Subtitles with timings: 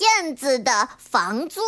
[0.00, 1.60] 燕子的房租。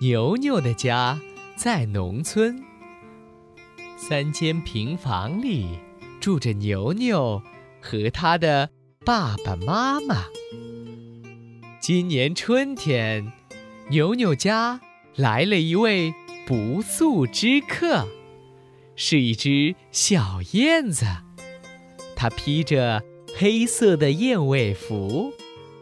[0.00, 1.20] 牛牛的家
[1.56, 2.62] 在农村，
[3.96, 5.80] 三间平房里
[6.20, 7.42] 住着牛牛
[7.80, 8.70] 和他的
[9.04, 10.26] 爸爸妈妈。
[11.80, 13.32] 今年春天，
[13.90, 14.80] 牛牛家
[15.16, 16.14] 来了一位
[16.46, 18.06] 不速之客，
[18.94, 21.04] 是一只小燕子，
[22.14, 23.02] 它披着。
[23.36, 25.32] 黑色的燕尾服，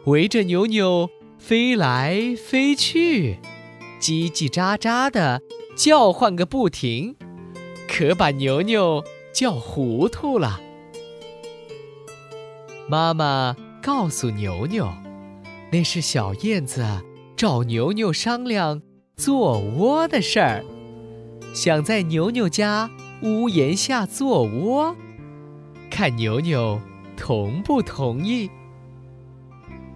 [0.05, 3.37] 围着牛牛飞来飞去，
[3.99, 5.41] 叽叽喳喳的
[5.75, 7.15] 叫唤个不停，
[7.87, 10.61] 可把牛牛叫糊涂了。
[12.87, 14.91] 妈妈告诉牛牛，
[15.71, 16.85] 那是小燕子
[17.35, 18.81] 找牛牛商量
[19.15, 20.65] 做窝的事儿，
[21.53, 22.89] 想在牛牛家
[23.21, 24.95] 屋檐下做窝，
[25.89, 26.81] 看牛牛。
[27.21, 28.49] 同不同意？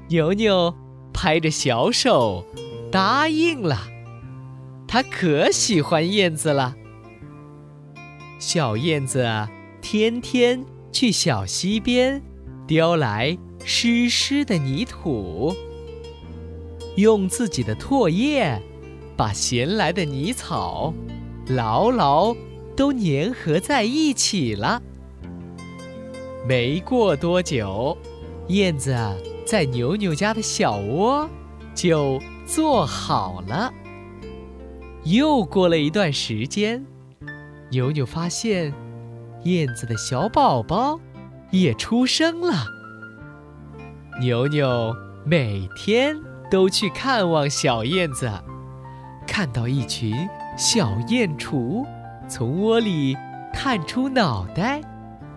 [0.09, 0.71] 牛牛
[1.11, 2.45] 拍着小手
[2.91, 3.87] 答应了。
[4.87, 6.75] 他可喜欢燕子了。
[8.37, 9.27] 小燕子
[9.81, 12.21] 天天去小溪边
[12.67, 15.51] 叼来湿湿的泥土，
[16.95, 18.61] 用自己的唾液
[19.17, 20.93] 把衔来的泥草
[21.47, 22.35] 牢牢
[22.75, 24.79] 都粘合在一起了。
[26.47, 27.97] 没过多久，
[28.49, 28.95] 燕子
[29.47, 31.27] 在牛牛家的小窝
[31.73, 33.73] 就做好了。
[35.05, 36.85] 又过了一段时间，
[37.71, 38.71] 牛牛发现
[39.43, 40.99] 燕子的小宝宝
[41.49, 42.53] 也出生了。
[44.21, 44.93] 牛牛
[45.25, 46.15] 每天
[46.51, 48.31] 都去看望小燕子，
[49.25, 50.13] 看到一群
[50.55, 51.83] 小燕雏
[52.27, 53.17] 从窝里
[53.51, 54.79] 探出脑袋。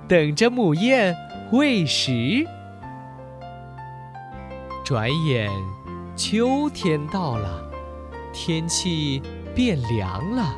[0.08, 1.14] 等着母燕
[1.52, 2.46] 喂食。
[4.82, 5.50] 转眼，
[6.16, 7.62] 秋天到了，
[8.32, 9.20] 天气
[9.54, 10.56] 变凉了。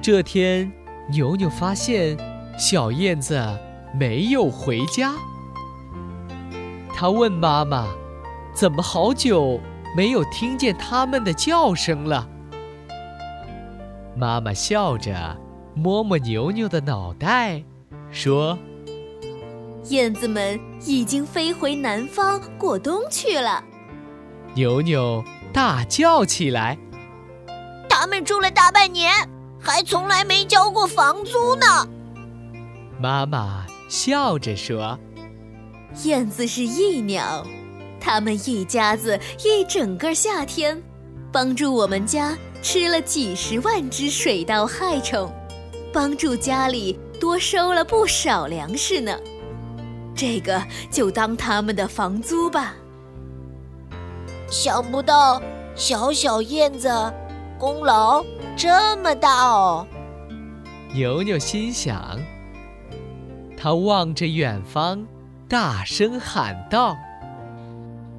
[0.00, 0.72] 这天，
[1.10, 2.16] 牛牛发现
[2.58, 3.38] 小燕子
[3.92, 5.12] 没有回家。
[6.94, 7.86] 他问妈妈
[8.56, 9.60] ：“怎么好久
[9.94, 12.26] 没有听见它们的叫声了？”
[14.16, 15.36] 妈妈笑着
[15.74, 17.62] 摸摸牛牛的脑袋。
[18.10, 18.58] 说
[19.90, 23.62] ：“燕子们已经飞回南方过冬去了。”
[24.54, 25.22] 牛牛
[25.52, 26.78] 大叫起来
[27.88, 29.12] ：“他们住了大半年，
[29.60, 31.66] 还从来没交过房租呢！”
[32.98, 34.98] 妈妈笑着说
[36.04, 37.46] ：“燕子是益鸟，
[38.00, 40.82] 它们一家子一整个夏天，
[41.30, 45.30] 帮助我们家吃了几十万只水稻害虫，
[45.92, 49.18] 帮助家里。”多收了不少粮食呢，
[50.14, 52.74] 这个就当他们的房租吧。
[54.50, 55.42] 想不到
[55.74, 56.88] 小小燕子
[57.58, 58.24] 功劳
[58.56, 59.86] 这么大哦！
[60.92, 62.18] 牛牛心想。
[63.58, 65.04] 他望着远方，
[65.48, 66.96] 大声喊道：“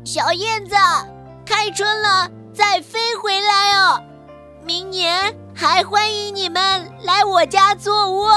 [0.04, 0.76] 小燕子，
[1.46, 4.02] 开春了，再飞回来哦！
[4.66, 8.32] 明年还欢迎你们来我家做窝。”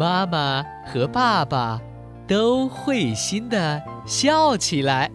[0.00, 1.78] 妈妈和爸爸
[2.26, 5.10] 都会心的笑起来。